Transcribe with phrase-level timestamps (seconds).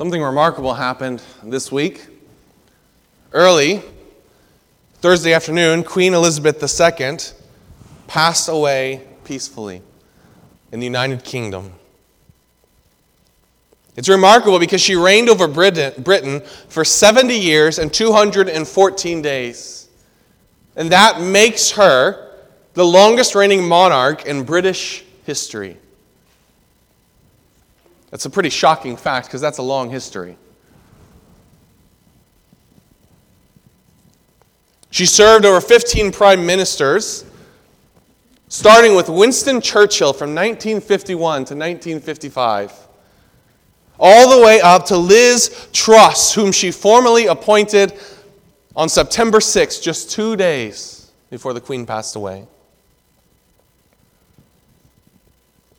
[0.00, 2.06] Something remarkable happened this week.
[3.34, 3.82] Early,
[5.02, 7.18] Thursday afternoon, Queen Elizabeth II
[8.06, 9.82] passed away peacefully
[10.72, 11.74] in the United Kingdom.
[13.94, 19.90] It's remarkable because she reigned over Britain for 70 years and 214 days.
[20.76, 22.38] And that makes her
[22.72, 25.76] the longest reigning monarch in British history.
[28.10, 30.36] That's a pretty shocking fact because that's a long history.
[34.90, 37.24] She served over 15 prime ministers,
[38.48, 42.72] starting with Winston Churchill from 1951 to 1955,
[44.00, 47.92] all the way up to Liz Truss, whom she formally appointed
[48.74, 52.48] on September 6, just two days before the Queen passed away.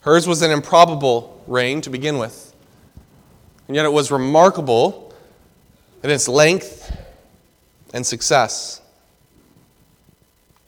[0.01, 2.55] Hers was an improbable reign to begin with,
[3.67, 5.13] and yet it was remarkable
[6.03, 6.95] in its length
[7.93, 8.81] and success.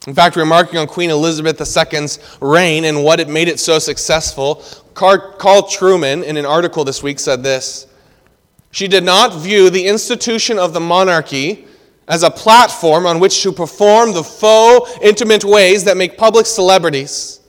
[0.06, 4.64] In fact, remarking on Queen Elizabeth II's reign and what it made it so successful,
[4.94, 7.88] Carl Trueman, in an article this week, said this
[8.72, 11.66] She did not view the institution of the monarchy
[12.08, 17.40] as a platform on which to perform the faux, intimate ways that make public celebrities.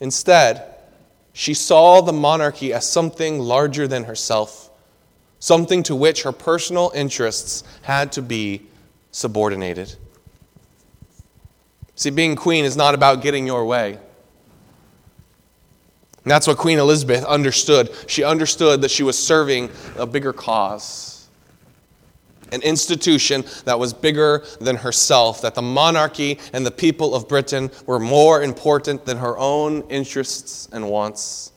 [0.00, 0.67] Instead,
[1.38, 4.70] she saw the monarchy as something larger than herself,
[5.38, 8.62] something to which her personal interests had to be
[9.12, 9.94] subordinated.
[11.94, 14.00] See, being queen is not about getting your way.
[16.24, 17.94] And that's what Queen Elizabeth understood.
[18.08, 21.17] She understood that she was serving a bigger cause,
[22.52, 27.70] an institution that was bigger than herself, that the monarchy and the people of Britain
[27.86, 31.52] were more important than her own interests and wants.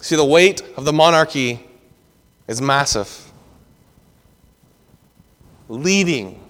[0.00, 1.66] See, the weight of the monarchy
[2.46, 3.26] is massive
[5.68, 6.40] leading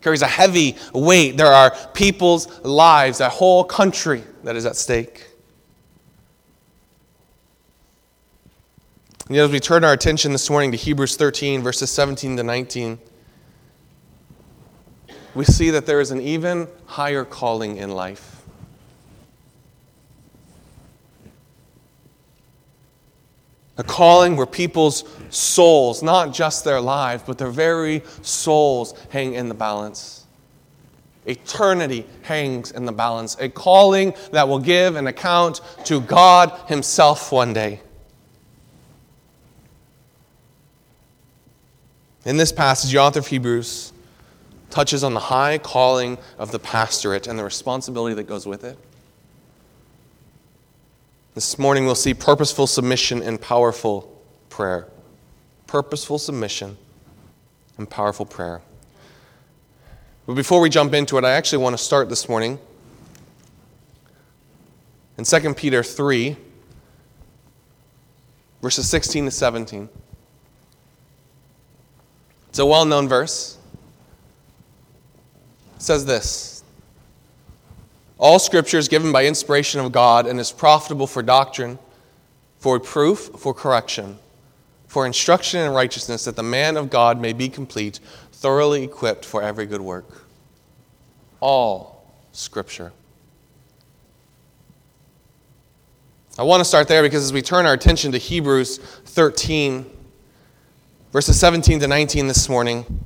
[0.00, 1.36] carries a heavy weight.
[1.36, 5.28] There are people's lives, a whole country that is at stake.
[9.32, 12.42] And yet, as we turn our attention this morning to Hebrews 13, verses 17 to
[12.42, 12.98] 19,
[15.34, 18.42] we see that there is an even higher calling in life.
[23.78, 29.48] A calling where people's souls, not just their lives, but their very souls, hang in
[29.48, 30.26] the balance.
[31.24, 33.38] Eternity hangs in the balance.
[33.40, 37.80] A calling that will give an account to God Himself one day.
[42.24, 43.92] In this passage, the author of Hebrews
[44.70, 48.78] touches on the high calling of the pastorate and the responsibility that goes with it.
[51.34, 54.02] This morning we'll see purposeful submission and powerful
[54.50, 54.86] prayer.
[55.66, 56.76] Purposeful submission
[57.76, 58.62] and powerful prayer.
[60.26, 62.58] But before we jump into it, I actually want to start this morning
[65.18, 66.36] in 2 Peter 3,
[68.60, 69.88] verses 16 to 17.
[72.52, 73.56] It's a well known verse.
[75.76, 76.62] It says this.
[78.18, 81.78] All scripture is given by inspiration of God and is profitable for doctrine,
[82.58, 84.18] for proof, for correction,
[84.86, 88.00] for instruction in righteousness, that the man of God may be complete,
[88.32, 90.26] thoroughly equipped for every good work.
[91.40, 92.92] All scripture.
[96.38, 99.86] I want to start there because as we turn our attention to Hebrews 13,
[101.12, 103.04] verses 17 to 19 this morning,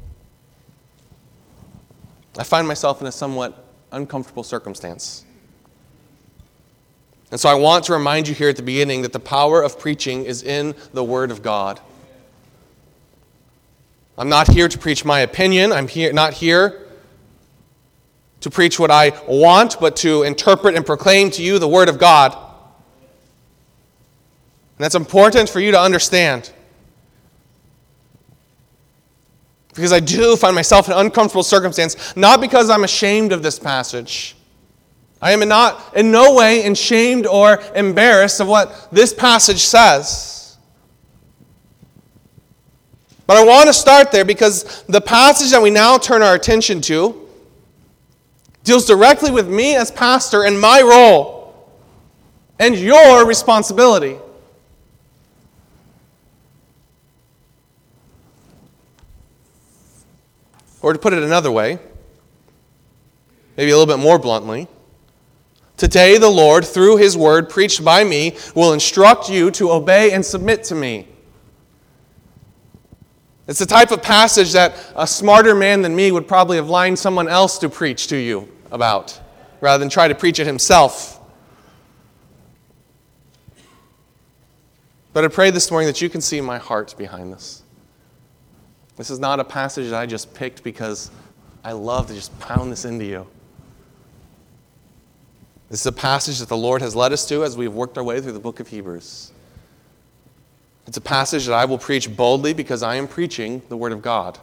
[2.39, 5.25] I find myself in a somewhat uncomfortable circumstance.
[7.33, 9.81] And so I want to remind you here at the beginning that the power of
[9.81, 11.81] preaching is in the Word of God.
[14.17, 15.73] I'm not here to preach my opinion.
[15.73, 16.87] I'm here, not here
[18.41, 21.99] to preach what I want, but to interpret and proclaim to you the Word of
[21.99, 22.33] God.
[24.79, 26.53] And that's important for you to understand.
[29.77, 33.59] Because I do find myself in an uncomfortable circumstance, not because I'm ashamed of this
[33.59, 34.35] passage.
[35.21, 40.57] I am not in no way ashamed or embarrassed of what this passage says.
[43.27, 46.81] But I want to start there because the passage that we now turn our attention
[46.83, 47.29] to
[48.65, 51.73] deals directly with me as pastor and my role
[52.59, 54.17] and your responsibility.
[60.87, 61.81] Or to put it another way,
[63.57, 64.69] maybe a little bit more bluntly,
[65.77, 70.25] Today, the Lord, through his word preached by me, will instruct you to obey and
[70.25, 71.09] submit to me.
[73.49, 77.01] It's the type of passage that a smarter man than me would probably have lined
[77.01, 79.21] someone else to preach to you about
[79.61, 81.21] rather than try to preach it himself.
[85.13, 87.65] But I pray this morning that you can see my heart behind this.
[88.97, 91.11] This is not a passage that I just picked because
[91.63, 93.27] I love to just pound this into you.
[95.69, 98.05] This is a passage that the Lord has led us to as we've worked our
[98.05, 99.33] way through the book of Hebrews.
[100.87, 104.01] It's a passage that I will preach boldly because I am preaching the Word of
[104.01, 104.39] God.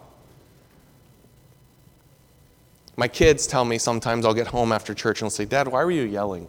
[2.97, 5.83] My kids tell me sometimes I'll get home after church and they'll say, Dad, why
[5.83, 6.47] were you yelling?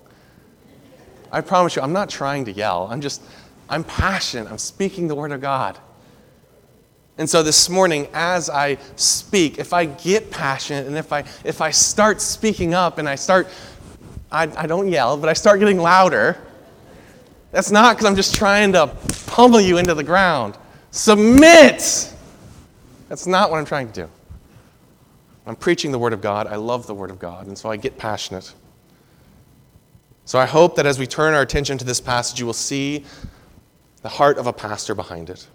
[1.33, 2.89] I promise you, I'm not trying to yell.
[2.91, 3.23] I'm just,
[3.69, 4.51] I'm passionate.
[4.51, 5.79] I'm speaking the Word of God.
[7.17, 11.61] And so this morning, as I speak, if I get passionate and if I, if
[11.61, 13.49] I start speaking up and I start,
[14.33, 16.37] I, I don't yell, but I start getting louder,
[17.53, 18.89] that's not because I'm just trying to
[19.29, 20.59] pummel you into the ground.
[20.91, 22.13] Submit!
[23.09, 24.11] That's not what I'm trying to do.
[25.47, 26.49] I'm preaching the Word of God.
[26.49, 28.53] I love the Word of God, and so I get passionate.
[30.25, 33.05] So I hope that as we turn our attention to this passage, you will see
[34.03, 35.47] the heart of a pastor behind it.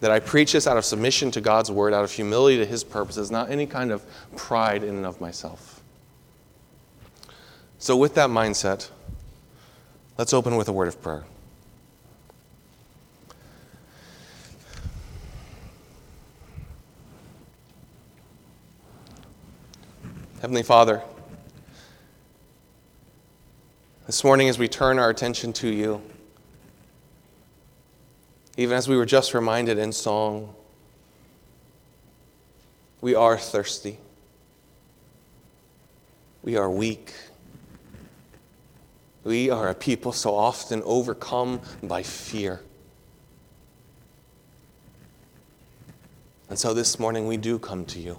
[0.00, 2.84] That I preach this out of submission to God's Word, out of humility to His
[2.84, 4.04] purposes, not any kind of
[4.36, 5.82] pride in and of myself.
[7.78, 8.90] So, with that mindset,
[10.18, 11.24] Let's open with a word of prayer.
[20.40, 21.02] Heavenly Father,
[24.06, 26.00] this morning as we turn our attention to you,
[28.56, 30.54] even as we were just reminded in song,
[33.00, 33.98] we are thirsty.
[36.42, 37.12] We are weak.
[39.24, 42.60] We are a people so often overcome by fear.
[46.48, 48.18] And so this morning we do come to you.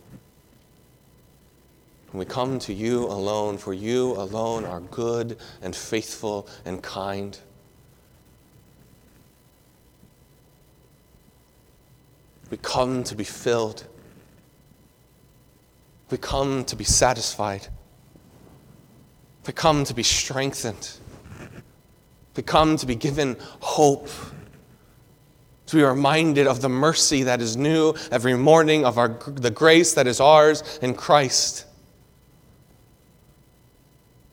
[2.11, 7.37] And we come to you alone, for you alone are good and faithful and kind.
[12.49, 13.85] We come to be filled.
[16.09, 17.67] We come to be satisfied.
[19.45, 20.91] We come to be strengthened.
[22.35, 24.09] We come to be given hope.
[25.67, 29.93] To be reminded of the mercy that is new every morning, of our, the grace
[29.95, 31.65] that is ours in Christ.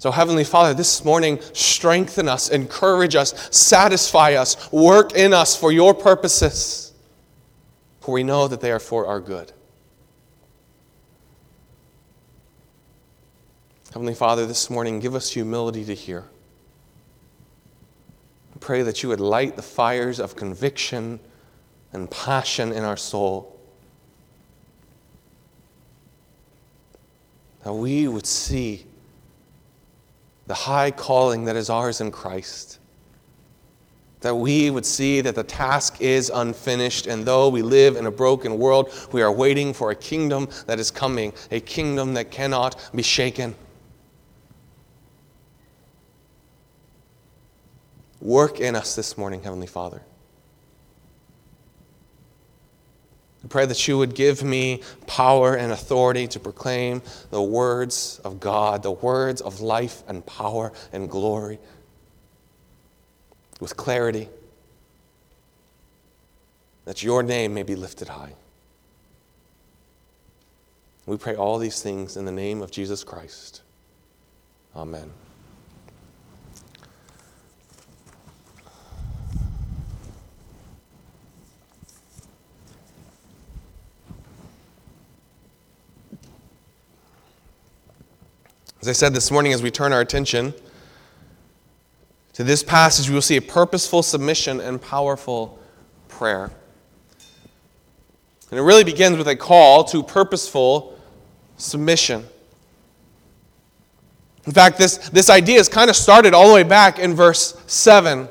[0.05, 5.73] So, Heavenly Father, this morning, strengthen us, encourage us, satisfy us, work in us for
[5.73, 6.84] your purposes,
[8.05, 9.51] for we know that they are for our good.
[13.95, 16.27] Heavenly Father, this morning, give us humility to hear.
[18.55, 21.19] I pray that you would light the fires of conviction
[21.95, 23.59] and passion in our soul.
[27.63, 28.85] That we would see
[30.47, 32.81] the high calling that is ours in Christ.
[34.25, 38.11] That we would see that the task is unfinished, and though we live in a
[38.11, 42.91] broken world, we are waiting for a kingdom that is coming, a kingdom that cannot
[42.95, 43.55] be shaken.
[48.23, 50.01] Work in us this morning, Heavenly Father.
[53.45, 58.41] I pray that you would give me power and authority to proclaim the words of
[58.41, 61.59] God, the words of life and power and glory
[63.65, 64.29] with clarity,
[66.85, 68.35] that your name may be lifted high.
[71.07, 73.63] We pray all these things in the name of Jesus Christ.
[74.77, 75.11] Amen.
[88.83, 90.53] As I said this morning, as we turn our attention
[92.35, 95.59] to this passage, we will see a purposeful submission and powerful
[96.09, 96.51] prayer.
[98.51, 100.99] And it really begins with a call to purposeful
[101.57, 102.25] submission.
[104.47, 107.61] In fact, this, this idea is kind of started all the way back in verse
[107.67, 108.29] 7,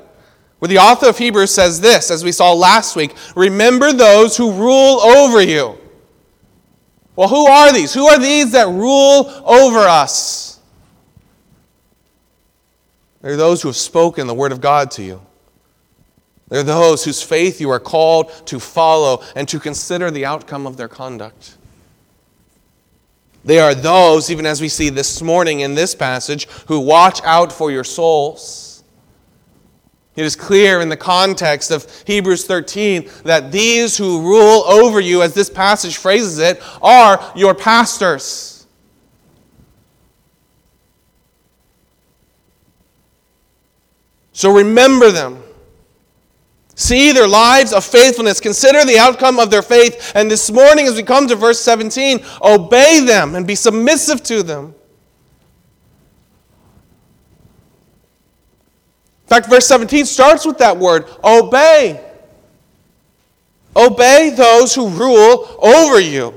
[0.59, 4.51] where the author of Hebrews says this, as we saw last week Remember those who
[4.51, 5.77] rule over you
[7.15, 7.93] well, who are these?
[7.93, 10.52] Who are these that rule over us?
[13.23, 15.21] They're those who have spoken the word of God to you.
[16.49, 20.75] They're those whose faith you are called to follow and to consider the outcome of
[20.75, 21.57] their conduct.
[23.45, 27.51] They are those, even as we see this morning in this passage, who watch out
[27.51, 28.83] for your souls.
[30.17, 35.21] It is clear in the context of Hebrews 13 that these who rule over you,
[35.21, 38.52] as this passage phrases it, are your pastors.
[44.33, 45.41] So remember them.
[46.75, 48.39] See their lives of faithfulness.
[48.39, 50.11] Consider the outcome of their faith.
[50.15, 54.41] And this morning, as we come to verse 17, obey them and be submissive to
[54.41, 54.73] them.
[59.23, 62.03] In fact, verse 17 starts with that word obey.
[63.75, 66.33] Obey those who rule over you.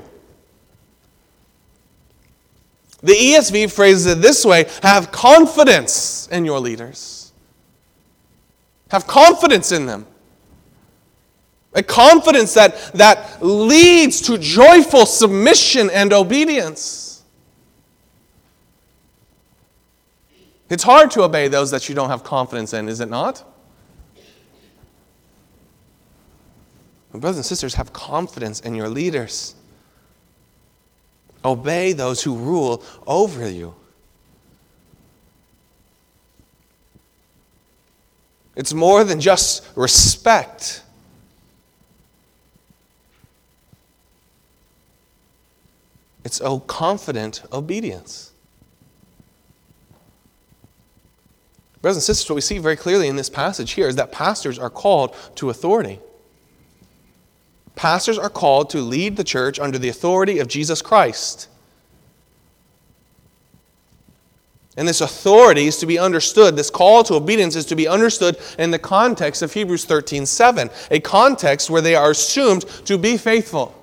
[3.01, 7.16] The ESV phrases it this way have confidence in your leaders.
[8.89, 10.05] Have confidence in them.
[11.73, 17.23] A confidence that, that leads to joyful submission and obedience.
[20.69, 23.43] It's hard to obey those that you don't have confidence in, is it not?
[27.11, 29.55] Brothers and sisters, have confidence in your leaders.
[31.43, 33.73] Obey those who rule over you.
[38.57, 40.81] It's more than just respect.
[46.25, 48.31] It's a confident obedience.
[51.83, 54.57] Brothers and sisters, what we see very clearly in this passage here is that pastors
[54.57, 55.99] are called to authority.
[57.75, 61.47] Pastors are called to lead the church under the authority of Jesus Christ.
[64.77, 68.37] And this authority is to be understood, this call to obedience is to be understood
[68.59, 73.17] in the context of Hebrews 13 7, a context where they are assumed to be
[73.17, 73.73] faithful.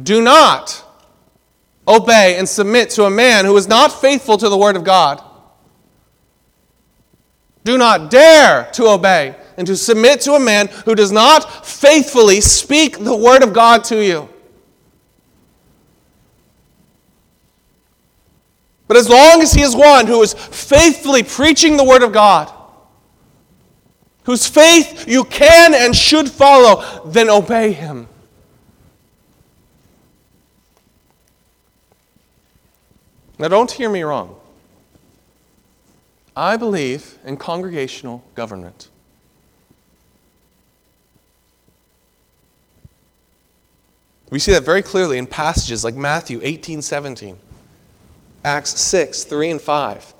[0.00, 0.84] Do not
[1.86, 5.22] obey and submit to a man who is not faithful to the Word of God.
[7.64, 12.40] Do not dare to obey and to submit to a man who does not faithfully
[12.40, 14.28] speak the Word of God to you.
[18.86, 22.52] But as long as he is one who is faithfully preaching the Word of God,
[24.24, 28.08] whose faith you can and should follow, then obey him.
[33.38, 34.36] Now, don't hear me wrong.
[36.36, 38.88] I believe in congregational government.
[44.30, 47.38] We see that very clearly in passages like Matthew 18 17,
[48.44, 50.14] Acts 6 3 and 5,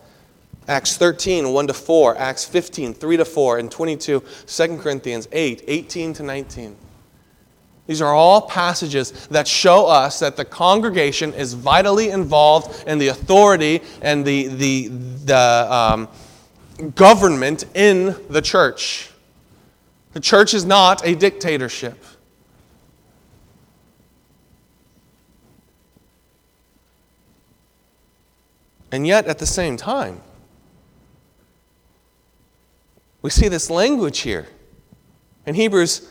[0.67, 5.65] Acts 13 1 to 4, Acts 15 3 to 4, and 22, 2 Corinthians 8
[5.67, 6.77] 18 to 19.
[7.87, 13.09] These are all passages that show us that the congregation is vitally involved in the
[13.09, 16.09] authority and the, the, the um,
[16.95, 19.11] government in the church.
[20.15, 22.03] The church is not a dictatorship.
[28.95, 30.21] And yet, at the same time,
[33.23, 34.47] we see this language here.
[35.47, 36.09] In Hebrews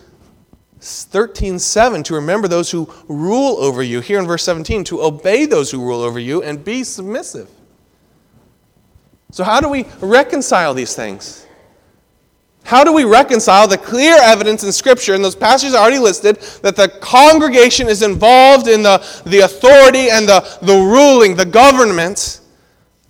[0.82, 4.02] 13:7 to remember those who rule over you.
[4.02, 7.48] Here in verse 17 to obey those who rule over you and be submissive.
[9.32, 11.46] So how do we reconcile these things?
[12.66, 16.76] How do we reconcile the clear evidence in Scripture, and those passages already listed, that
[16.76, 22.42] the congregation is involved in the, the authority and the, the ruling, the government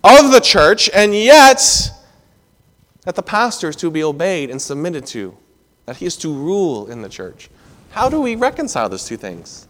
[0.04, 1.90] of the church, and yet
[3.04, 5.36] that the pastor is to be obeyed and submitted to,
[5.86, 7.48] that he is to rule in the church?
[7.90, 9.66] How do we reconcile those two things?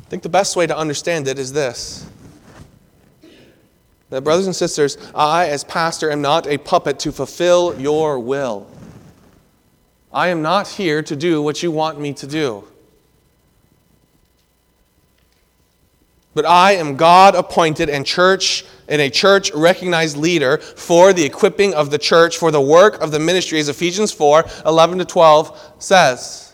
[0.00, 2.06] I think the best way to understand it is this.
[4.10, 8.68] That, brothers and sisters, I, as pastor, am not a puppet to fulfill your will.
[10.16, 12.64] I am not here to do what you want me to do.
[16.32, 21.74] But I am God appointed and church in a church recognized leader for the equipping
[21.74, 25.74] of the church for the work of the ministry, as Ephesians 4 11 to 12
[25.80, 26.45] says.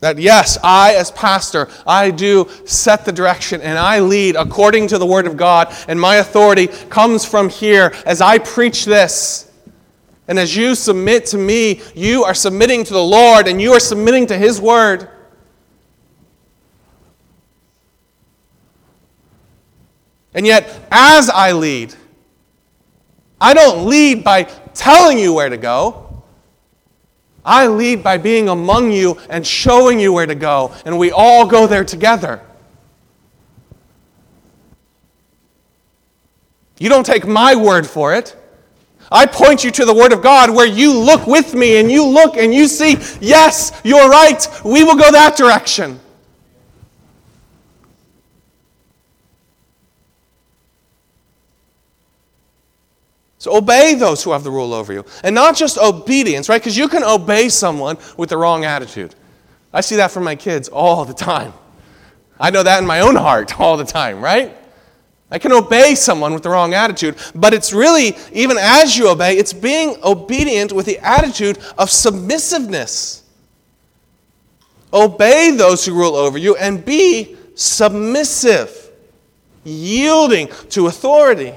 [0.00, 4.98] That yes, I as pastor, I do set the direction and I lead according to
[4.98, 9.50] the Word of God, and my authority comes from here as I preach this.
[10.26, 13.80] And as you submit to me, you are submitting to the Lord and you are
[13.80, 15.08] submitting to His Word.
[20.32, 21.94] And yet, as I lead,
[23.40, 26.09] I don't lead by telling you where to go.
[27.44, 31.46] I lead by being among you and showing you where to go, and we all
[31.46, 32.40] go there together.
[36.78, 38.36] You don't take my word for it.
[39.12, 42.06] I point you to the Word of God where you look with me and you
[42.06, 45.98] look and you see, yes, you're right, we will go that direction.
[53.40, 55.02] So obey those who have the rule over you.
[55.24, 56.60] And not just obedience, right?
[56.60, 59.14] Because you can obey someone with the wrong attitude.
[59.72, 61.54] I see that from my kids all the time.
[62.38, 64.54] I know that in my own heart all the time, right?
[65.30, 69.38] I can obey someone with the wrong attitude, but it's really, even as you obey,
[69.38, 73.22] it's being obedient with the attitude of submissiveness.
[74.92, 78.90] Obey those who rule over you and be submissive,
[79.64, 81.54] yielding to authority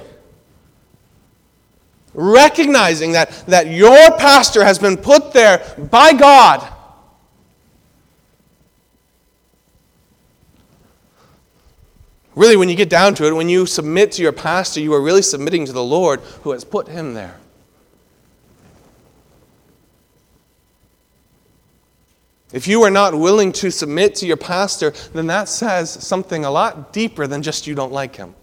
[2.14, 6.70] recognizing that, that your pastor has been put there by God.
[12.36, 15.02] Really, when you get down to it, when you submit to your pastor, you are
[15.02, 17.40] really submitting to the Lord who has put him there.
[22.52, 26.52] If you are not willing to submit to your pastor, then that says something a
[26.52, 28.36] lot deeper than just you don't like him.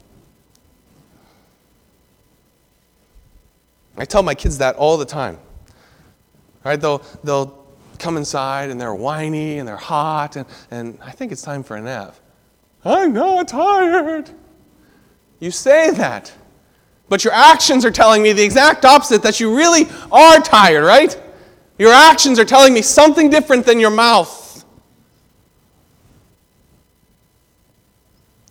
[4.01, 5.39] I tell my kids that all the time.
[6.65, 6.81] Right?
[6.81, 7.67] They'll, they'll
[7.99, 11.77] come inside and they're whiny and they're hot, and, and I think it's time for
[11.77, 12.17] a nap.
[12.83, 14.31] I'm not tired.
[15.39, 16.33] You say that,
[17.11, 21.21] but your actions are telling me the exact opposite that you really are tired, right?
[21.79, 24.50] Your actions are telling me something different than your mouth.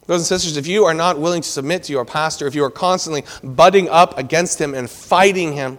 [0.10, 2.63] Brothers and sisters, if you are not willing to submit to your pastor, if you
[2.63, 5.78] are constantly butting up against him and fighting him,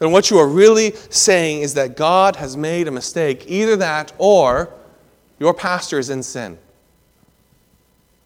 [0.00, 3.44] then what you are really saying is that God has made a mistake.
[3.46, 4.74] Either that or
[5.38, 6.58] your pastor is in sin.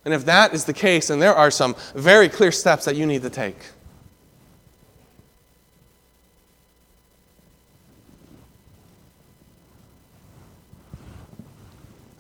[0.06, 3.04] And if that is the case, then there are some very clear steps that you
[3.04, 3.58] need to take.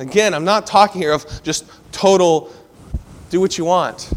[0.00, 2.50] Again, I'm not talking here of just total
[3.28, 4.10] do what you want.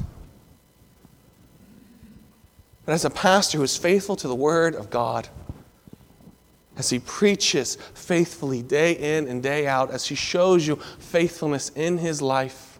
[2.85, 5.27] But as a pastor who is faithful to the Word of God,
[6.77, 11.97] as he preaches faithfully day in and day out, as he shows you faithfulness in
[11.97, 12.79] his life,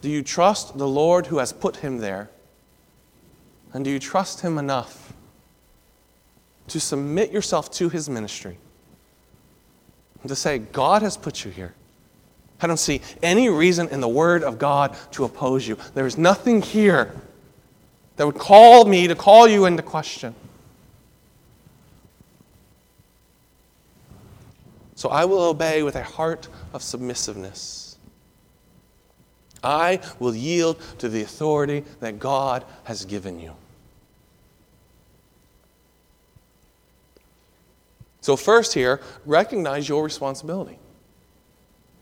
[0.00, 2.30] do you trust the Lord who has put him there?
[3.72, 5.12] And do you trust him enough
[6.68, 8.58] to submit yourself to his ministry?
[10.28, 11.74] To say, God has put you here.
[12.60, 15.76] I don't see any reason in the Word of God to oppose you.
[15.94, 17.14] There is nothing here
[18.16, 20.34] that would call me to call you into question.
[24.94, 27.98] So I will obey with a heart of submissiveness.
[29.62, 33.54] I will yield to the authority that God has given you.
[38.24, 40.78] So, first, here, recognize your responsibility.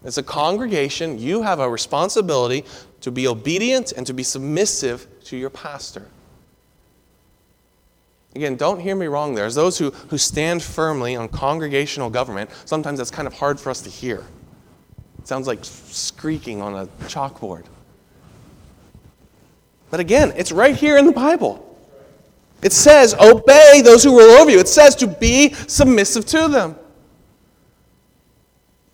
[0.04, 2.64] As a congregation, you have a responsibility
[3.00, 6.06] to be obedient and to be submissive to your pastor.
[8.36, 9.46] Again, don't hear me wrong there.
[9.46, 13.70] As those who, who stand firmly on congregational government, sometimes that's kind of hard for
[13.70, 14.24] us to hear.
[15.18, 17.64] It sounds like squeaking on a chalkboard.
[19.90, 21.71] But again, it's right here in the Bible.
[22.62, 24.60] It says, obey those who rule over you.
[24.60, 26.76] It says to be submissive to them.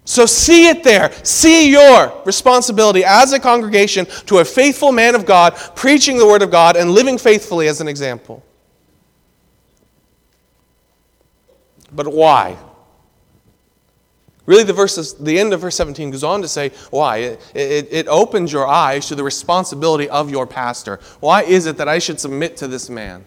[0.07, 1.13] So see it there.
[1.23, 6.41] See your responsibility as a congregation to a faithful man of God, preaching the word
[6.41, 8.43] of God and living faithfully as an example.
[11.93, 12.57] But why?
[14.47, 17.19] Really, the, verses, the end of verse 17 goes on to say why.
[17.19, 21.01] It, it, it opens your eyes to the responsibility of your pastor.
[21.21, 23.27] Why is it that I should submit to this man?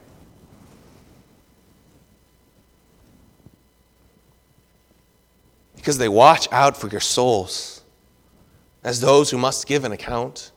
[5.81, 7.81] Because they watch out for your souls
[8.83, 10.51] as those who must give an account.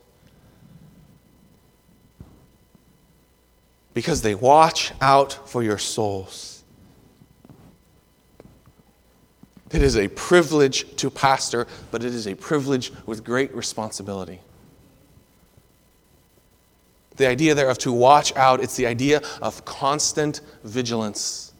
[3.95, 6.63] Because they watch out for your souls.
[9.71, 14.41] It is a privilege to pastor, but it is a privilege with great responsibility.
[17.15, 21.51] The idea there of to watch out, it's the idea of constant vigilance,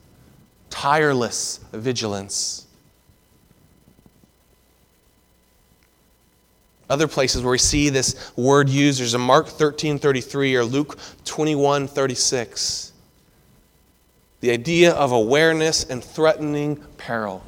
[0.70, 2.65] tireless vigilance.
[6.90, 11.00] Other places where we see this word used, there's a Mark 13 33 or Luke
[11.26, 12.94] 21 36.
[14.42, 17.44] The idea of awareness and threatening peril.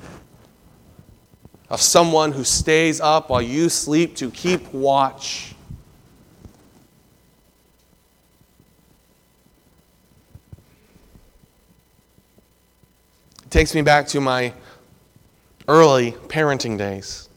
[1.70, 5.54] Of someone who stays up while you sleep to keep watch.
[13.44, 14.54] It takes me back to my
[15.68, 17.30] early parenting days.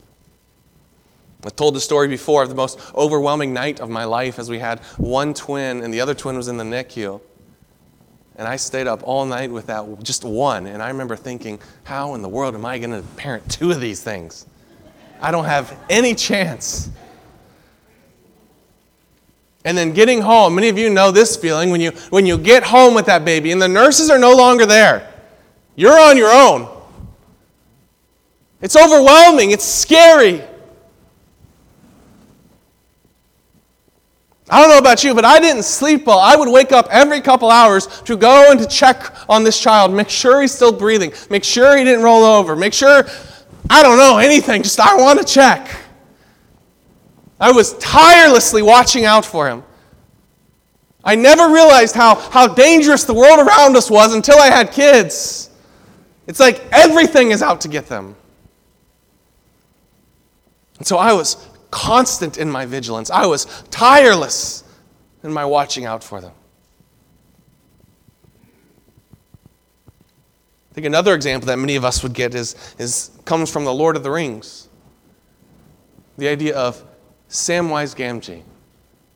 [1.44, 4.58] I've told the story before of the most overwhelming night of my life as we
[4.58, 7.20] had one twin and the other twin was in the NICU.
[8.36, 10.66] And I stayed up all night with that just one.
[10.66, 13.80] And I remember thinking, how in the world am I going to parent two of
[13.80, 14.46] these things?
[15.20, 16.90] I don't have any chance.
[19.64, 22.62] And then getting home, many of you know this feeling when you, when you get
[22.62, 25.12] home with that baby and the nurses are no longer there.
[25.76, 26.68] You're on your own.
[28.62, 30.42] It's overwhelming, it's scary.
[34.50, 36.18] I don't know about you, but I didn't sleep well.
[36.18, 39.92] I would wake up every couple hours to go and to check on this child,
[39.92, 43.04] make sure he's still breathing, make sure he didn't roll over, make sure,
[43.70, 45.70] I don't know, anything, just I want to check.
[47.38, 49.62] I was tirelessly watching out for him.
[51.04, 55.48] I never realized how, how dangerous the world around us was until I had kids.
[56.26, 58.14] It's like everything is out to get them.
[60.78, 61.36] And so I was
[61.70, 64.64] constant in my vigilance, I was tireless
[65.22, 66.32] in my watching out for them.
[70.70, 73.74] I think another example that many of us would get is, is comes from the
[73.74, 74.68] Lord of the Rings.
[76.16, 76.84] The idea of
[77.28, 78.42] Samwise Gamgee,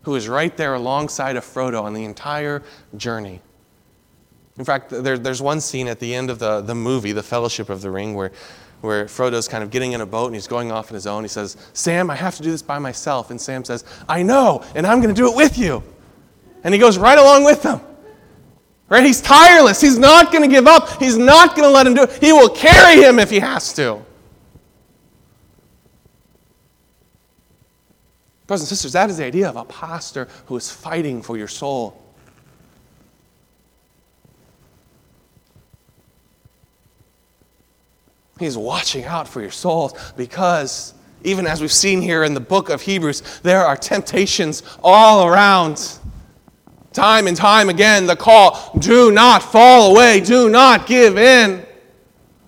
[0.03, 2.62] who is right there alongside of Frodo on the entire
[2.97, 3.40] journey.
[4.59, 7.69] In fact, there, there's one scene at the end of the, the movie, The Fellowship
[7.69, 8.31] of the Ring, where
[8.85, 11.25] where Frodo's kind of getting in a boat and he's going off on his own.
[11.25, 13.31] He says, Sam, I have to do this by myself.
[13.31, 15.83] And Sam says, I know, and I'm going to do it with you.
[16.62, 17.81] And he goes right along with them.
[18.90, 19.05] Right?
[19.05, 19.81] He's tireless.
[19.81, 21.01] He's not going to give up.
[21.01, 22.23] He's not going to let him do it.
[22.23, 24.05] He will carry him if he has to.
[28.47, 31.49] Brothers and sisters, that is the idea of a pastor who is fighting for your
[31.49, 32.04] soul.
[38.38, 42.68] He's watching out for your souls because, even as we've seen here in the book
[42.68, 45.99] of Hebrews, there are temptations all around.
[46.92, 51.64] Time and time again, the call do not fall away, do not give in,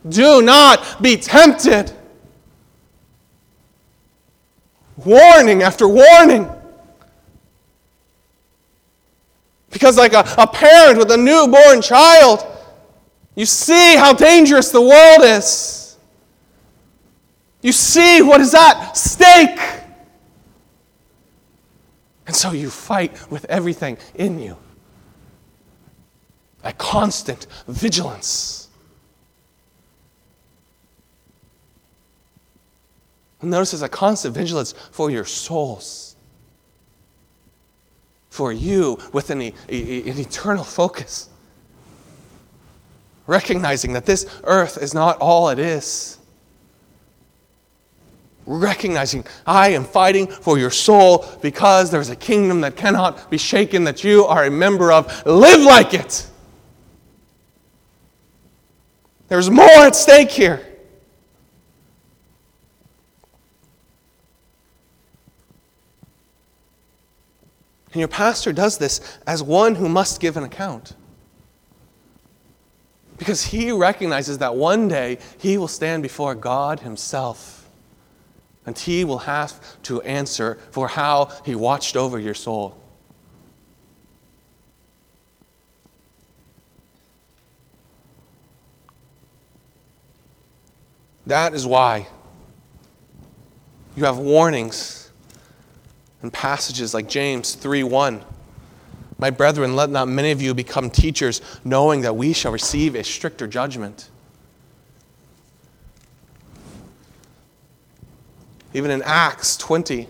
[0.08, 1.92] do not be tempted.
[5.04, 6.50] Warning after warning.
[9.70, 12.44] Because, like a, a parent with a newborn child,
[13.36, 15.98] you see how dangerous the world is.
[17.60, 19.60] You see what is at stake.
[22.26, 24.56] And so you fight with everything in you.
[26.64, 28.68] A constant vigilance.
[33.42, 36.16] Notice there's a constant vigilance for your souls.
[38.30, 41.28] For you with an, an eternal focus
[43.26, 46.18] recognizing that this earth is not all it is.
[48.46, 53.84] Recognizing I am fighting for your soul because there's a kingdom that cannot be shaken
[53.84, 55.26] that you are a member of.
[55.26, 56.28] Live like it.
[59.28, 60.64] There's more at stake here.
[67.92, 70.94] And your pastor does this as one who must give an account.
[73.18, 77.68] Because he recognizes that one day he will stand before God himself.
[78.66, 82.76] And he will have to answer for how he watched over your soul.
[91.26, 92.06] That is why
[93.96, 95.10] you have warnings
[96.22, 98.24] and passages like James 3 1
[99.18, 103.02] my brethren, let not many of you become teachers, knowing that we shall receive a
[103.02, 104.10] stricter judgment.
[108.74, 110.06] Even in Acts 20,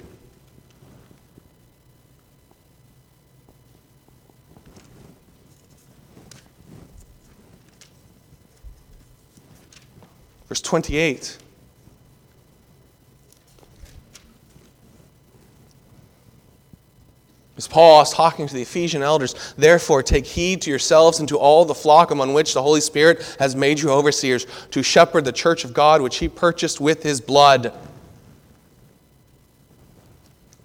[10.48, 11.38] verse 28.
[17.56, 21.38] As Paul is talking to the Ephesian elders, therefore take heed to yourselves and to
[21.38, 25.32] all the flock among which the Holy Spirit has made you overseers, to shepherd the
[25.32, 27.72] church of God which he purchased with his blood.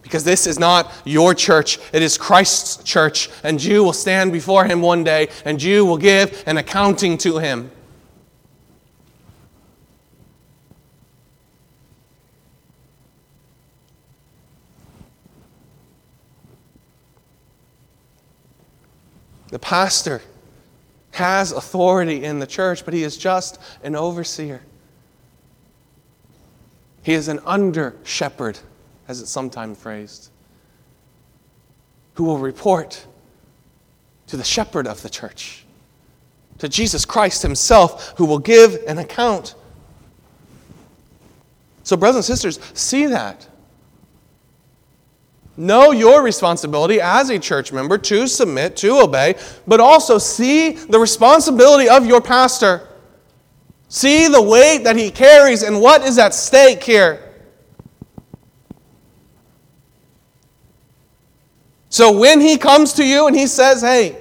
[0.01, 4.65] Because this is not your church, it is Christ's church, and you will stand before
[4.65, 7.71] him one day, and you will give an accounting to him.
[19.51, 20.21] The pastor
[21.11, 24.61] has authority in the church, but he is just an overseer.
[27.03, 28.59] He is an under shepherd,
[29.07, 30.29] as it's sometimes phrased,
[32.13, 33.05] who will report
[34.27, 35.65] to the shepherd of the church,
[36.59, 39.55] to Jesus Christ himself, who will give an account.
[41.83, 43.47] So, brothers and sisters, see that.
[45.57, 49.35] Know your responsibility as a church member to submit, to obey,
[49.67, 52.87] but also see the responsibility of your pastor.
[53.89, 57.31] See the weight that he carries and what is at stake here.
[61.89, 64.17] So when he comes to you and he says, Hey,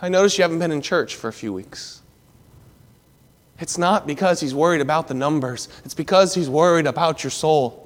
[0.00, 2.00] I notice you haven't been in church for a few weeks.
[3.58, 7.83] It's not because he's worried about the numbers, it's because he's worried about your soul.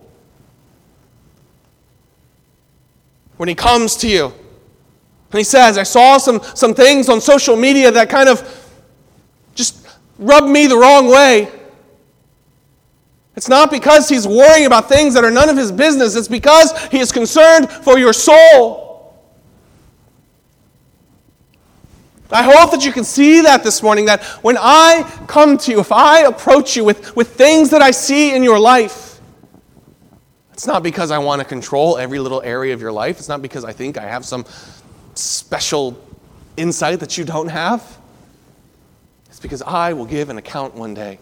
[3.38, 4.26] When he comes to you.
[4.26, 8.70] And he says, I saw some, some things on social media that kind of
[9.54, 9.86] just
[10.18, 11.50] rubbed me the wrong way.
[13.36, 16.76] It's not because he's worrying about things that are none of his business, it's because
[16.88, 18.86] he is concerned for your soul.
[22.30, 25.80] I hope that you can see that this morning that when I come to you,
[25.80, 29.07] if I approach you with, with things that I see in your life,
[30.58, 33.20] it's not because I want to control every little area of your life.
[33.20, 34.44] It's not because I think I have some
[35.14, 35.96] special
[36.56, 37.96] insight that you don't have.
[39.28, 41.20] It's because I will give an account one day.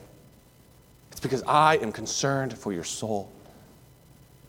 [1.10, 3.30] It's because I am concerned for your soul.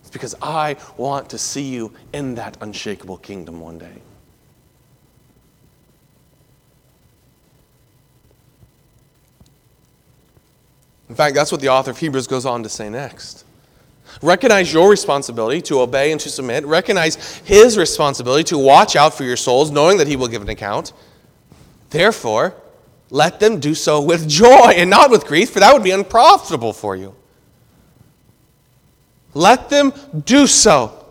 [0.04, 4.02] It's because I want to see you in that unshakable kingdom one day.
[11.10, 13.44] In fact, that's what the author of Hebrews goes on to say next.
[14.22, 16.66] Recognize your responsibility to obey and to submit.
[16.66, 20.50] Recognize his responsibility to watch out for your souls, knowing that he will give an
[20.50, 20.94] account.
[21.90, 22.56] Therefore,
[23.10, 26.74] let them do so with joy and not with grief, for that would be unprofitable
[26.74, 27.16] for you.
[29.34, 29.94] Let them
[30.26, 31.06] do so.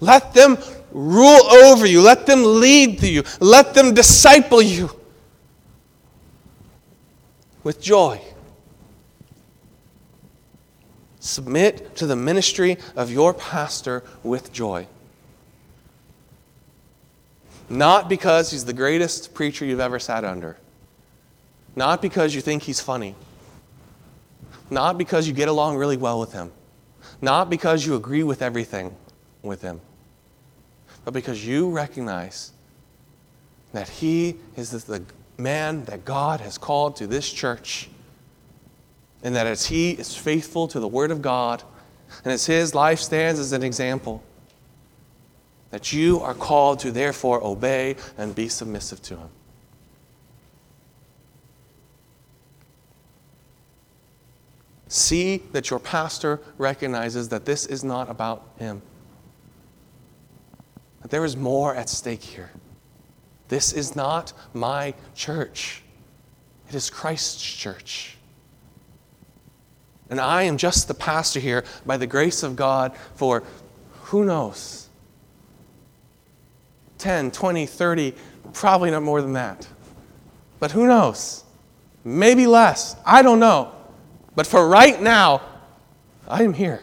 [0.00, 0.58] Let them
[0.92, 2.00] rule over you.
[2.00, 3.22] Let them lead you.
[3.40, 4.90] Let them disciple you
[7.62, 8.20] with joy.
[11.20, 14.86] Submit to the ministry of your pastor with joy.
[17.68, 20.56] Not because he's the greatest preacher you've ever sat under.
[21.76, 23.14] Not because you think he's funny.
[24.70, 26.52] Not because you get along really well with him.
[27.20, 28.94] Not because you agree with everything
[29.42, 29.80] with him.
[31.04, 32.52] But because you recognize
[33.72, 35.02] that he is the
[35.36, 37.88] man that God has called to this church
[39.22, 41.62] and that as he is faithful to the Word of God,
[42.24, 44.22] and as his life stands as an example,
[45.70, 49.28] that you are called to therefore obey and be submissive to him.
[54.88, 58.80] See that your pastor recognizes that this is not about him,
[61.02, 62.50] that there is more at stake here.
[63.48, 65.82] This is not my church,
[66.68, 68.17] it is Christ's church.
[70.10, 73.42] And I am just the pastor here by the grace of God for
[74.04, 74.88] who knows
[76.98, 78.14] 10, 20, 30,
[78.52, 79.66] probably not more than that.
[80.58, 81.44] But who knows?
[82.04, 82.96] Maybe less.
[83.06, 83.72] I don't know.
[84.34, 85.42] But for right now,
[86.26, 86.82] I am here.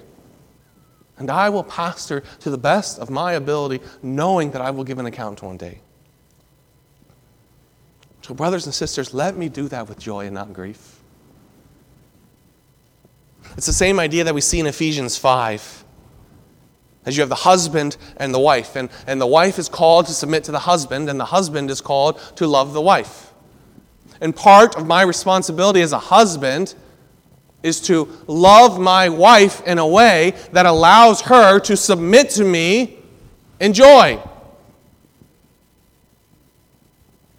[1.17, 4.99] And I will pastor to the best of my ability, knowing that I will give
[4.99, 5.79] an account one day.
[8.21, 10.94] So, brothers and sisters, let me do that with joy and not grief.
[13.57, 15.83] It's the same idea that we see in Ephesians 5.
[17.05, 20.13] As you have the husband and the wife, and, and the wife is called to
[20.13, 23.33] submit to the husband, and the husband is called to love the wife.
[24.19, 26.73] And part of my responsibility as a husband
[27.63, 32.97] is to love my wife in a way that allows her to submit to me
[33.59, 34.21] in joy.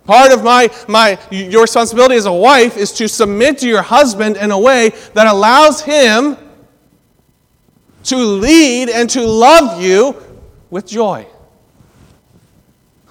[0.06, 4.36] Part of my, my, your responsibility as a wife is to submit to your husband
[4.36, 6.36] in a way that allows him
[8.04, 10.16] to lead and to love you
[10.70, 11.26] with joy.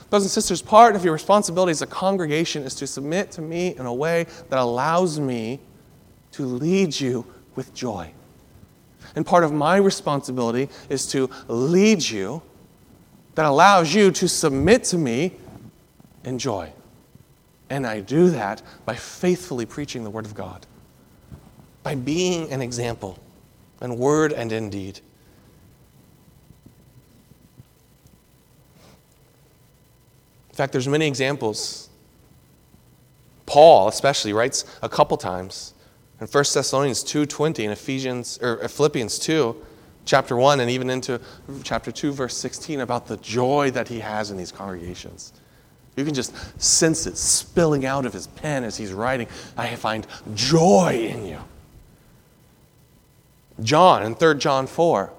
[0.10, 3.76] Brothers and sisters, part of your responsibility as a congregation is to submit to me
[3.76, 5.60] in a way that allows me
[6.32, 8.12] to lead you with joy.
[9.18, 12.42] And part of my responsibility is to lead you
[13.36, 15.34] that allows you to submit to me
[16.24, 16.72] in joy.
[17.70, 20.66] And I do that by faithfully preaching the Word of God,
[21.84, 23.20] by being an example
[23.82, 25.00] in word and in deed.
[30.50, 31.90] In fact, there's many examples.
[33.46, 35.74] Paul especially writes a couple times
[36.20, 39.56] in 1 Thessalonians 2:20 and Ephesians or Philippians 2
[40.06, 41.20] chapter 1 and even into
[41.64, 45.34] chapter 2 verse 16 about the joy that he has in these congregations.
[45.96, 49.28] You can just sense it spilling out of his pen as he's writing.
[49.56, 51.40] I find joy in you.
[53.62, 55.14] John in 3 John 4.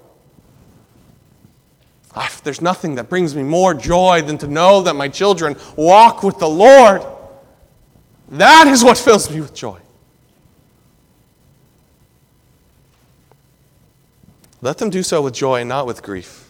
[2.15, 6.23] Ah, there's nothing that brings me more joy than to know that my children walk
[6.23, 7.03] with the Lord.
[8.29, 9.79] That is what fills me with joy.
[14.61, 16.46] Let them do so with joy and not with grief.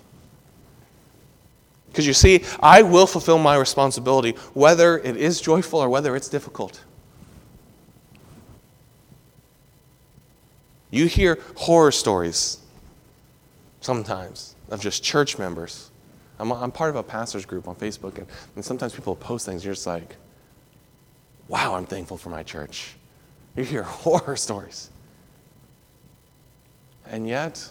[1.97, 6.29] Because you see, I will fulfill my responsibility whether it is joyful or whether it's
[6.29, 6.83] difficult.
[10.91, 12.60] You hear horror stories
[13.81, 15.89] sometimes of just church members.
[16.38, 19.65] I'm, I'm part of a pastor's group on Facebook, and, and sometimes people post things,
[19.65, 20.17] you're just like,
[21.47, 22.95] wow, I'm thankful for my church.
[23.55, 24.91] You hear horror stories.
[27.07, 27.67] And yet,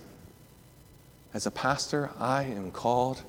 [1.32, 3.22] as a pastor, I am called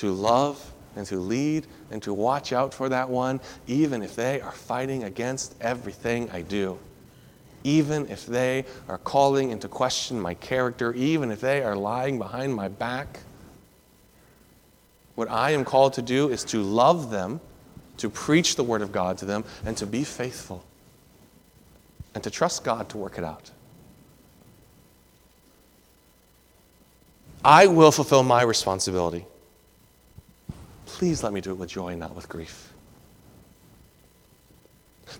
[0.00, 4.40] to love and to lead and to watch out for that one, even if they
[4.40, 6.78] are fighting against everything I do.
[7.64, 12.54] Even if they are calling into question my character, even if they are lying behind
[12.54, 13.20] my back.
[15.14, 17.40] What I am called to do is to love them,
[17.98, 20.64] to preach the Word of God to them, and to be faithful,
[22.14, 23.50] and to trust God to work it out.
[27.44, 29.26] I will fulfill my responsibility.
[30.94, 32.72] Please let me do it with joy, not with grief.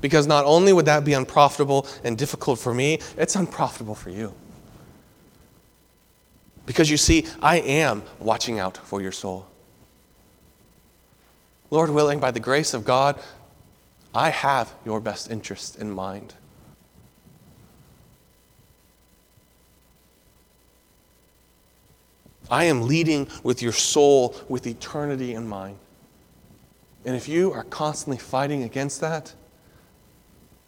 [0.01, 4.35] Because not only would that be unprofitable and difficult for me, it's unprofitable for you.
[6.67, 9.47] Because you see, I am watching out for your soul.
[11.71, 13.19] Lord willing, by the grace of God,
[14.15, 16.35] I have your best interest in mind.
[22.51, 25.79] I am leading with your soul, with eternity in mind.
[27.05, 29.33] And if you are constantly fighting against that,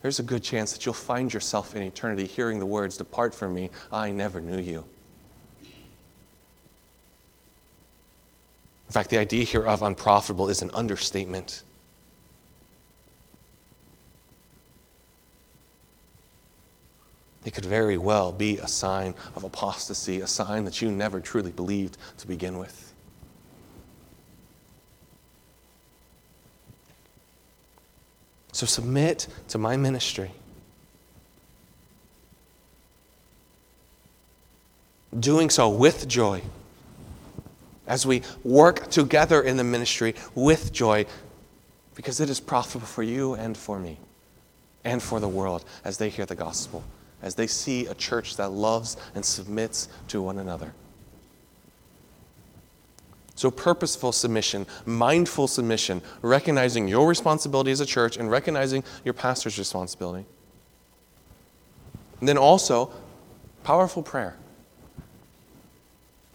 [0.01, 3.55] there's a good chance that you'll find yourself in eternity hearing the words, Depart from
[3.55, 4.85] me, I never knew you.
[5.63, 5.69] In
[8.93, 11.63] fact, the idea here of unprofitable is an understatement.
[17.45, 21.51] It could very well be a sign of apostasy, a sign that you never truly
[21.51, 22.93] believed to begin with.
[28.53, 30.31] So submit to my ministry.
[35.19, 36.43] Doing so with joy.
[37.87, 41.07] As we work together in the ministry with joy,
[41.97, 43.99] because it is profitable for you and for me
[44.85, 46.85] and for the world as they hear the gospel
[47.23, 50.75] as they see a church that loves and submits to one another.
[53.35, 59.59] So, purposeful submission, mindful submission, recognizing your responsibility as a church and recognizing your pastor's
[59.59, 60.27] responsibility.
[62.21, 62.93] And then also,
[63.65, 64.37] powerful prayer.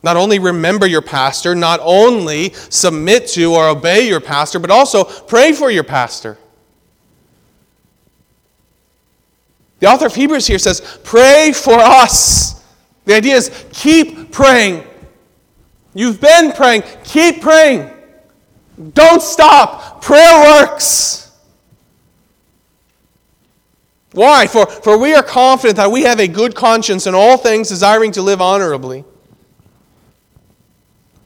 [0.04, 5.04] Not only remember your pastor, not only submit to or obey your pastor, but also
[5.04, 6.38] pray for your pastor.
[9.80, 12.64] The author of Hebrews here says, Pray for us.
[13.06, 14.84] The idea is keep praying.
[15.94, 17.90] You've been praying, keep praying.
[18.94, 20.02] Don't stop.
[20.02, 21.32] Prayer works.
[24.12, 24.48] Why?
[24.48, 28.12] For, for we are confident that we have a good conscience in all things, desiring
[28.14, 29.06] to live honorably.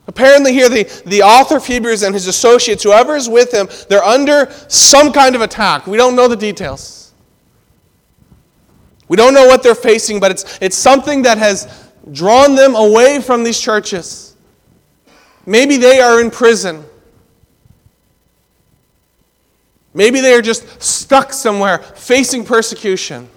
[0.08, 4.04] Apparently, here, the, the author of Hebrews and his associates, whoever is with him, they're
[4.04, 5.88] under some kind of attack.
[5.88, 7.01] We don't know the details.
[9.12, 13.20] We don't know what they're facing, but it's, it's something that has drawn them away
[13.20, 14.38] from these churches.
[15.45, 16.86] Maybe they are in prison.
[19.93, 23.28] Maybe they are just stuck somewhere facing persecution.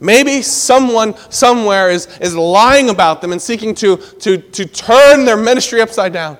[0.00, 5.36] Maybe someone somewhere is, is lying about them and seeking to, to, to turn their
[5.36, 6.38] ministry upside down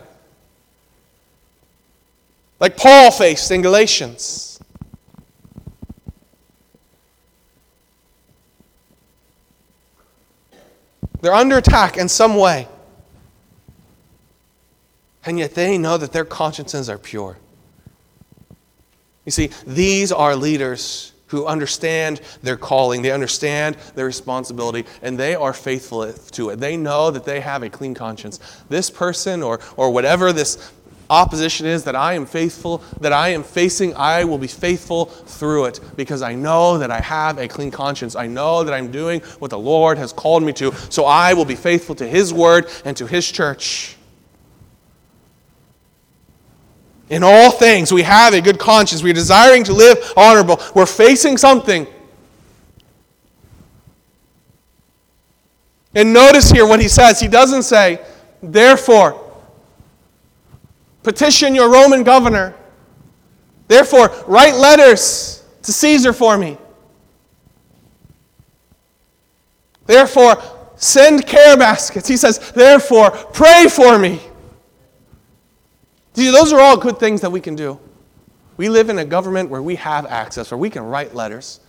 [2.61, 4.61] like Paul faced in Galatians.
[11.21, 12.69] They're under attack in some way.
[15.25, 17.37] And yet they know that their consciences are pure.
[19.25, 25.35] You see, these are leaders who understand their calling, they understand their responsibility, and they
[25.35, 26.61] are faithful to it.
[26.61, 28.39] They know that they have a clean conscience.
[28.69, 30.73] This person or, or whatever this
[31.09, 35.67] opposition is that I am faithful, that I am facing, I will be faithful through
[35.67, 38.17] it because I know that I have a clean conscience.
[38.17, 40.73] I know that I'm doing what the Lord has called me to.
[40.91, 43.97] So I will be faithful to His word and to His church.
[47.09, 49.03] In all things, we have a good conscience.
[49.03, 50.61] We're desiring to live honorable.
[50.75, 51.87] We're facing something.
[55.95, 57.21] And notice here what he says.
[57.21, 58.05] He doesn't say,
[58.43, 59.26] therefore,
[61.07, 62.53] Petition your Roman governor.
[63.69, 66.59] Therefore, write letters to Caesar for me.
[69.87, 70.43] Therefore,
[70.75, 72.09] send care baskets.
[72.09, 74.21] He says, therefore, pray for me.
[76.15, 77.79] See, those are all good things that we can do.
[78.57, 81.61] We live in a government where we have access, where we can write letters,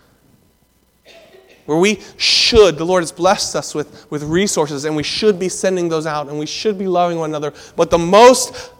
[1.68, 5.48] where we should, the Lord has blessed us with, with resources, and we should be
[5.48, 7.54] sending those out, and we should be loving one another.
[7.76, 8.72] But the most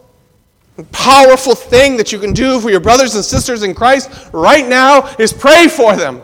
[0.84, 5.14] powerful thing that you can do for your brothers and sisters in Christ right now
[5.18, 6.22] is pray for them.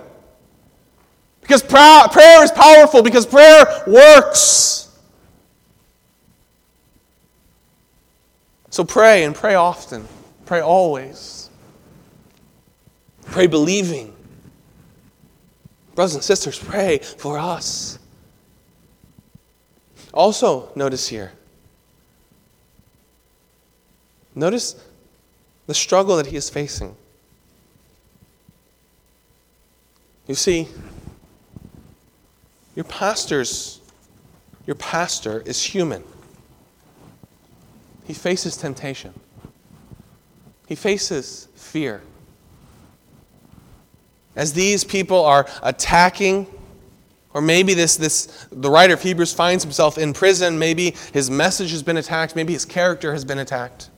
[1.41, 4.97] Because prayer is powerful, because prayer works.
[8.71, 10.09] So pray and pray often.
[10.47, 11.51] Pray always.
[13.27, 14.15] Pray believing.
[15.95, 17.99] Brothers and sisters, pray for us.
[20.13, 21.33] Also, notice here
[24.35, 24.77] Notice
[25.67, 26.97] the struggle that he is facing.
[30.27, 30.69] You see,
[32.75, 33.81] your pastor's
[34.67, 36.03] your pastor is human.
[38.07, 39.13] He faces temptation.
[40.67, 42.03] He faces fear.
[44.37, 46.47] As these people are attacking,
[47.35, 51.71] or maybe this, this the writer of Hebrews finds himself in prison, maybe his message
[51.71, 53.91] has been attacked, maybe his character has been attacked.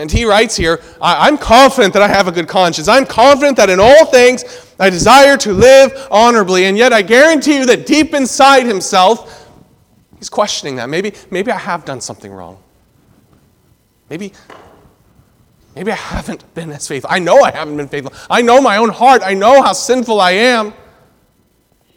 [0.00, 2.88] And he writes here, I'm confident that I have a good conscience.
[2.88, 4.44] I'm confident that in all things
[4.78, 6.64] I desire to live honorably.
[6.64, 9.46] And yet I guarantee you that deep inside himself,
[10.16, 10.88] he's questioning that.
[10.88, 12.62] Maybe, maybe I have done something wrong.
[14.08, 14.32] Maybe,
[15.76, 17.10] maybe I haven't been as faithful.
[17.12, 18.14] I know I haven't been faithful.
[18.30, 19.20] I know my own heart.
[19.22, 20.72] I know how sinful I am.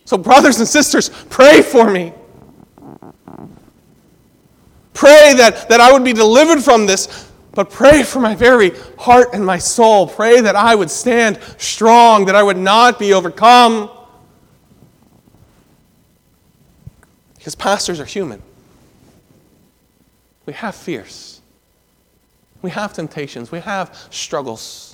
[0.04, 2.12] So, brothers and sisters, pray for me.
[4.93, 9.30] Pray that, that I would be delivered from this but pray for my very heart
[9.34, 10.08] and my soul.
[10.08, 13.89] Pray that I would stand strong, that I would not be overcome.
[17.36, 18.41] Because pastors are human.
[20.45, 21.41] We have fears,
[22.62, 24.93] we have temptations, we have struggles.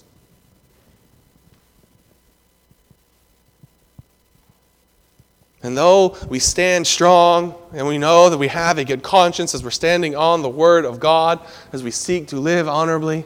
[5.62, 9.64] And though we stand strong and we know that we have a good conscience as
[9.64, 11.40] we're standing on the Word of God,
[11.74, 13.26] as we seek to live honorably,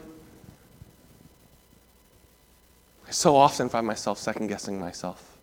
[3.06, 5.38] I so often find myself second guessing myself.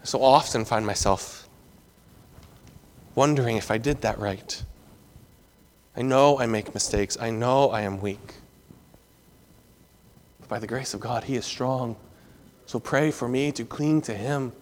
[0.00, 1.48] I so often find myself
[3.16, 4.62] wondering if I did that right.
[5.96, 8.34] I know I make mistakes, I know I am weak.
[10.38, 11.96] But by the grace of God, He is strong.
[12.66, 14.52] So pray for me to cling to Him.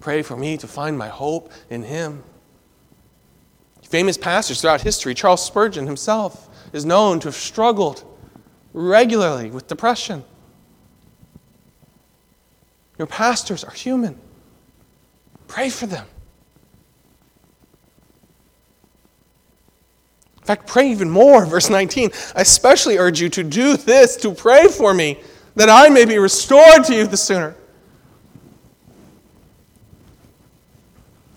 [0.00, 2.22] Pray for me to find my hope in Him.
[3.88, 8.04] Famous pastors throughout history, Charles Spurgeon himself is known to have struggled
[8.72, 10.24] regularly with depression.
[12.98, 14.18] Your pastors are human.
[15.46, 16.06] Pray for them.
[20.38, 21.46] In fact, pray even more.
[21.46, 25.20] Verse 19 I especially urge you to do this, to pray for me,
[25.54, 27.54] that I may be restored to you the sooner.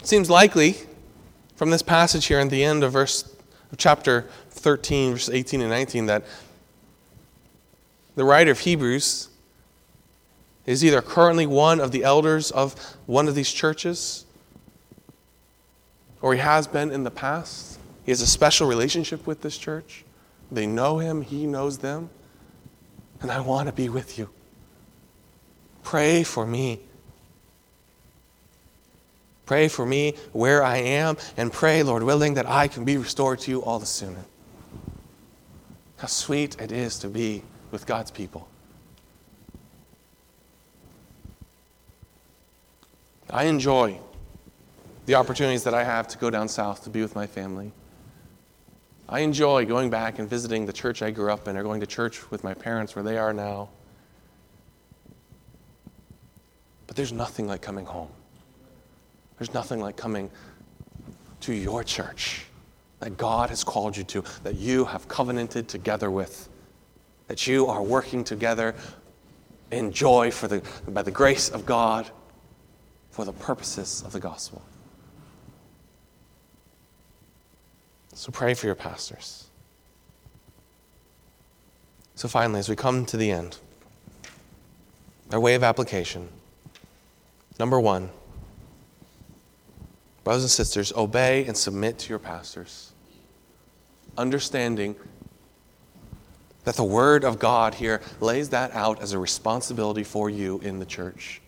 [0.09, 0.75] Seems likely
[1.55, 3.31] from this passage here in the end of verse
[3.71, 6.23] of chapter 13, verses 18 and 19, that
[8.15, 9.29] the writer of Hebrews
[10.65, 12.73] is either currently one of the elders of
[13.05, 14.25] one of these churches,
[16.23, 17.77] or he has been in the past.
[18.03, 20.03] He has a special relationship with this church.
[20.51, 22.09] They know him, he knows them.
[23.21, 24.29] And I want to be with you.
[25.83, 26.79] Pray for me
[29.49, 33.39] Pray for me where I am, and pray, Lord willing, that I can be restored
[33.39, 34.23] to you all the sooner.
[35.97, 37.41] How sweet it is to be
[37.71, 38.47] with God's people.
[43.27, 43.97] I enjoy
[45.07, 47.71] the opportunities that I have to go down south to be with my family.
[49.09, 51.87] I enjoy going back and visiting the church I grew up in or going to
[51.87, 53.69] church with my parents where they are now.
[56.85, 58.09] But there's nothing like coming home.
[59.39, 60.29] There's nothing like coming
[61.41, 62.45] to your church
[62.99, 66.49] that God has called you to, that you have covenanted together with,
[67.27, 68.75] that you are working together
[69.71, 72.09] in joy for the, by the grace of God
[73.11, 74.61] for the purposes of the gospel.
[78.13, 79.47] So pray for your pastors.
[82.15, 83.57] So finally, as we come to the end,
[85.31, 86.27] our way of application.
[87.57, 88.09] Number one,
[90.29, 92.91] brothers and sisters, obey and submit to your pastors,
[94.15, 94.95] understanding
[96.65, 100.77] that the Word of God here lays that out as a responsibility for you in
[100.77, 101.41] the church.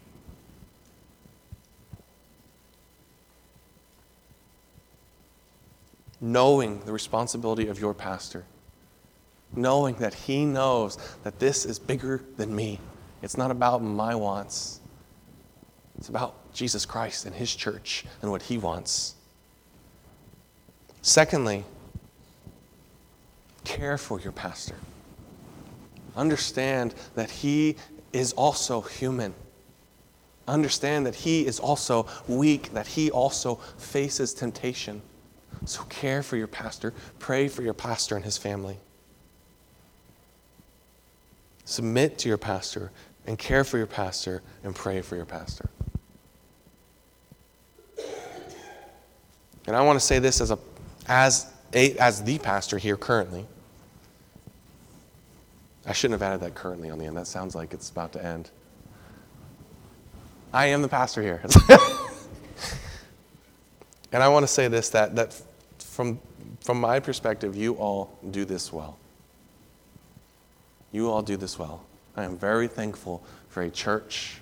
[6.19, 8.45] knowing the responsibility of your pastor,
[9.55, 12.79] knowing that he knows that this is bigger than me.
[13.21, 14.80] It's not about my wants,
[16.01, 19.13] it's about Jesus Christ and his church and what he wants.
[21.03, 21.63] Secondly,
[23.65, 24.73] care for your pastor.
[26.15, 27.75] Understand that he
[28.13, 29.35] is also human.
[30.47, 35.03] Understand that he is also weak, that he also faces temptation.
[35.65, 38.77] So care for your pastor, pray for your pastor and his family.
[41.63, 42.89] Submit to your pastor
[43.27, 45.69] and care for your pastor and pray for your pastor.
[49.68, 50.59] And I want to say this as a
[51.07, 53.45] as a, as the pastor here currently.
[55.86, 57.18] I shouldn't have added that currently on the end.
[57.18, 58.49] That sounds like it's about to end.
[60.53, 61.41] I am the pastor here.
[64.12, 65.41] and I want to say this that, that
[65.80, 66.20] from,
[66.59, 68.97] from my perspective, you all do this well.
[70.91, 71.84] You all do this well.
[72.16, 74.41] I am very thankful for a church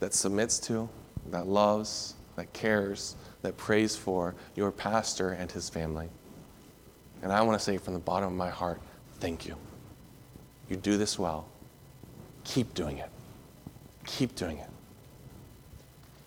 [0.00, 0.88] that submits to,
[1.30, 6.08] that loves, that cares, that prays for your pastor and his family.
[7.22, 8.80] And I want to say from the bottom of my heart,
[9.20, 9.54] thank you.
[10.70, 11.46] You do this well.
[12.44, 13.10] Keep doing it.
[14.06, 14.68] Keep doing it.